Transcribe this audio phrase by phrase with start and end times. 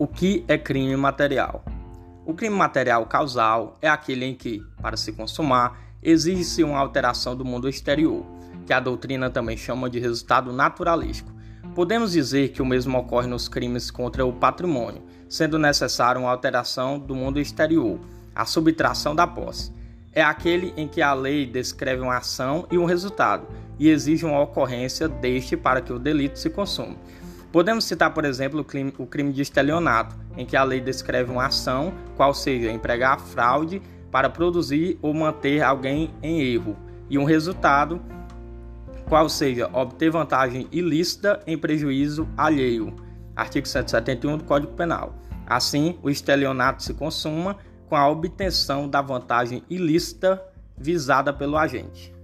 [0.00, 1.62] O que é crime material?
[2.24, 7.44] O crime material causal é aquele em que, para se consumar, exige-se uma alteração do
[7.44, 8.24] mundo exterior,
[8.66, 11.30] que a doutrina também chama de resultado naturalístico.
[11.74, 16.98] Podemos dizer que o mesmo ocorre nos crimes contra o patrimônio, sendo necessária uma alteração
[16.98, 18.00] do mundo exterior,
[18.34, 19.70] a subtração da posse.
[20.14, 23.46] É aquele em que a lei descreve uma ação e um resultado,
[23.78, 26.96] e exige uma ocorrência deste para que o delito se consuma.
[27.52, 31.32] Podemos citar, por exemplo, o crime, o crime de estelionato, em que a lei descreve
[31.32, 36.76] uma ação, qual seja empregar fraude para produzir ou manter alguém em erro,
[37.08, 38.00] e um resultado,
[39.08, 42.94] qual seja obter vantagem ilícita em prejuízo alheio.
[43.34, 45.14] Artigo 171 do Código Penal.
[45.44, 47.56] Assim, o estelionato se consuma
[47.88, 50.40] com a obtenção da vantagem ilícita
[50.78, 52.14] visada pelo agente.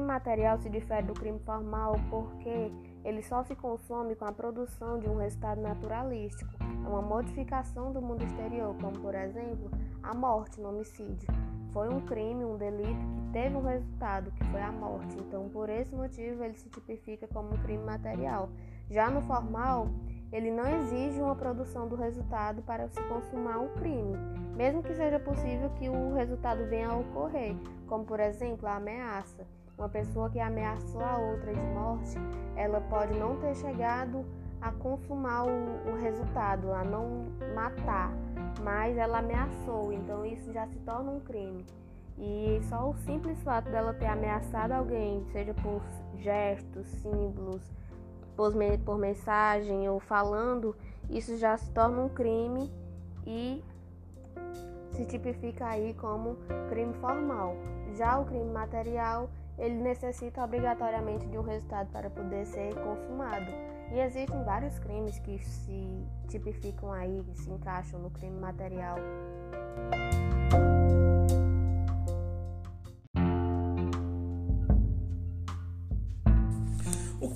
[0.00, 2.72] Material se difere do crime formal porque
[3.04, 8.02] ele só se consome com a produção de um resultado naturalístico, é uma modificação do
[8.02, 9.70] mundo exterior, como por exemplo
[10.02, 11.28] a morte no homicídio.
[11.72, 15.14] Foi um crime, um delito que teve um resultado, que foi a morte.
[15.18, 18.48] Então, por esse motivo, ele se tipifica como um crime material.
[18.88, 19.88] Já no formal,
[20.32, 24.16] ele não exige uma produção do resultado para se consumar um crime,
[24.56, 27.54] mesmo que seja possível que o resultado venha a ocorrer,
[27.86, 29.46] como por exemplo a ameaça.
[29.78, 32.16] Uma pessoa que ameaçou a outra de morte,
[32.56, 34.24] ela pode não ter chegado
[34.60, 38.10] a consumar o, o resultado, a não matar,
[38.62, 41.66] mas ela ameaçou, então isso já se torna um crime.
[42.18, 45.82] E só o simples fato dela ter ameaçado alguém, seja por
[46.14, 47.62] gestos, símbolos,
[48.34, 50.74] por, por mensagem ou falando,
[51.10, 52.72] isso já se torna um crime
[53.26, 53.62] e
[54.92, 56.36] se tipifica aí como
[56.70, 57.54] crime formal.
[57.94, 63.50] Já o crime material ele necessita obrigatoriamente de um resultado para poder ser consumado.
[63.92, 68.96] E existem vários crimes que se tipificam aí, que se encaixam no crime material.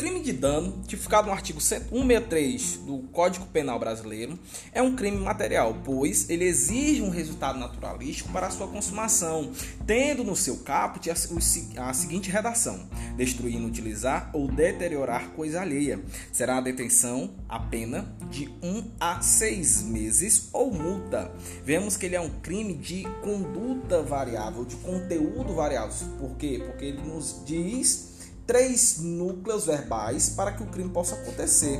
[0.00, 4.38] Crime de dano, tipificado no artigo 163 do Código Penal Brasileiro,
[4.72, 9.52] é um crime material, pois ele exige um resultado naturalístico para sua consumação,
[9.86, 16.00] tendo no seu caput a, a seguinte redação: destruir, inutilizar ou deteriorar coisa alheia.
[16.32, 21.30] Será a detenção a pena de 1 um a 6 meses ou multa.
[21.62, 25.94] Vemos que ele é um crime de conduta variável, de conteúdo variável.
[26.18, 26.62] Por quê?
[26.64, 28.08] Porque ele nos diz
[28.50, 31.78] três núcleos verbais para que o crime possa acontecer.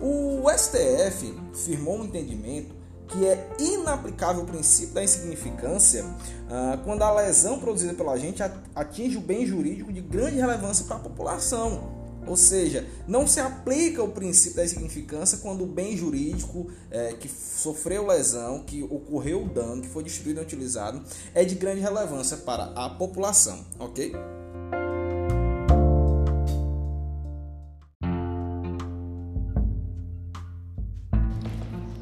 [0.00, 2.72] O STF firmou um entendimento
[3.08, 6.04] que é inaplicável o princípio da insignificância
[6.48, 8.40] ah, quando a lesão produzida pelo agente
[8.72, 11.96] atinge o bem jurídico de grande relevância para a população.
[12.24, 17.28] Ou seja, não se aplica o princípio da insignificância quando o bem jurídico é, que
[17.28, 21.02] sofreu lesão, que ocorreu dano, que foi destruído ou utilizado,
[21.34, 24.12] é de grande relevância para a população, ok?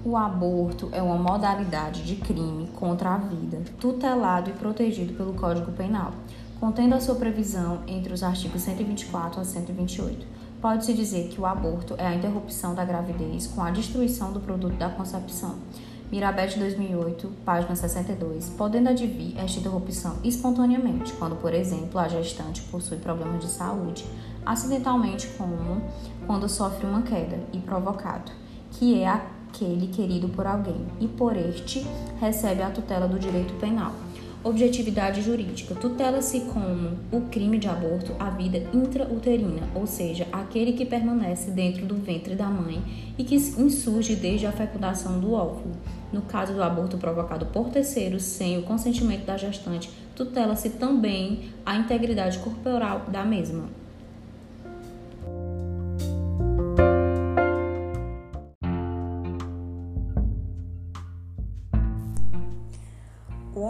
[0.07, 5.73] O aborto é uma modalidade de crime contra a vida, tutelado e protegido pelo Código
[5.73, 6.13] Penal,
[6.61, 10.27] contendo a sua previsão entre os artigos 124 a 128.
[10.61, 14.77] Pode-se dizer que o aborto é a interrupção da gravidez com a destruição do produto
[14.77, 15.55] da concepção.
[16.13, 22.99] Mirabete 2008, página 62, podendo advir esta interrupção espontaneamente, quando, por exemplo, a gestante possui
[22.99, 24.05] problemas de saúde,
[24.45, 25.81] acidentalmente como
[26.27, 28.31] quando sofre uma queda e provocado,
[28.71, 31.87] que é a aquele querido por alguém e por este
[32.21, 33.95] recebe a tutela do direito penal.
[34.43, 40.85] Objetividade jurídica tutela-se como o crime de aborto a vida intrauterina, ou seja, aquele que
[40.85, 42.83] permanece dentro do ventre da mãe
[43.17, 45.75] e que insurge desde a fecundação do óvulo.
[46.13, 51.77] No caso do aborto provocado por terceiros sem o consentimento da gestante, tutela-se também a
[51.77, 53.84] integridade corporal da mesma.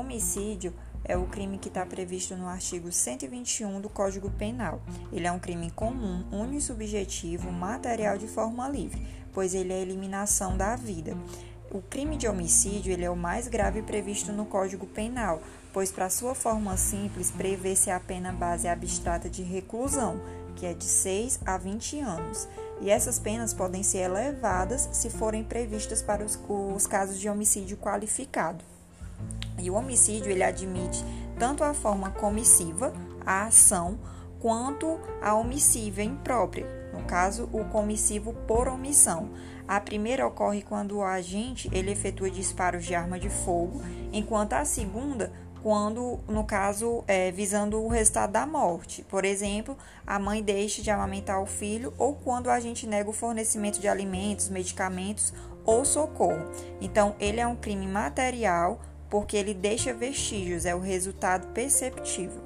[0.04, 4.80] Homicídio é o crime que está previsto no artigo 121 do Código Penal.
[5.10, 10.56] Ele é um crime comum, unissubjetivo, material de forma livre, pois ele é a eliminação
[10.56, 11.16] da vida.
[11.70, 15.42] O crime de homicídio ele é o mais grave previsto no Código Penal,
[15.72, 20.20] pois para sua forma simples prevê-se a pena base abstrata de reclusão,
[20.54, 22.46] que é de 6 a 20 anos.
[22.80, 27.76] E essas penas podem ser elevadas se forem previstas para os, os casos de homicídio
[27.78, 28.73] qualificado.
[29.64, 31.02] E o homicídio ele admite
[31.38, 32.92] tanto a forma comissiva,
[33.24, 33.98] a ação
[34.38, 39.30] quanto a omissiva imprópria, no caso, o comissivo por omissão.
[39.66, 43.80] A primeira ocorre quando o agente ele efetua disparos de arma de fogo,
[44.12, 45.32] enquanto a segunda
[45.62, 49.02] quando, no caso, é, visando o resultado da morte.
[49.08, 53.14] Por exemplo, a mãe deixa de amamentar o filho ou quando o agente nega o
[53.14, 55.32] fornecimento de alimentos, medicamentos
[55.64, 56.44] ou socorro.
[56.82, 58.78] Então, ele é um crime material
[59.14, 62.42] porque ele deixa vestígios, é o resultado perceptível.